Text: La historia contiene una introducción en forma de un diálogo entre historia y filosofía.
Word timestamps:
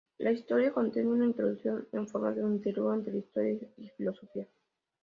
La 0.17 0.31
historia 0.31 0.73
contiene 0.73 1.09
una 1.11 1.27
introducción 1.27 1.87
en 1.91 2.07
forma 2.07 2.31
de 2.31 2.43
un 2.43 2.59
diálogo 2.59 2.91
entre 2.95 3.19
historia 3.19 3.59
y 3.77 3.87
filosofía. 3.89 4.47